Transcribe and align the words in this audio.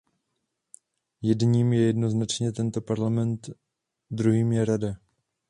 Jedním 1.21 1.73
je 1.73 1.81
jednoznačně 1.85 2.51
tento 2.51 2.81
Parlament, 2.81 3.49
druhým 4.11 4.51
je 4.51 4.65
Rada. 4.65 4.95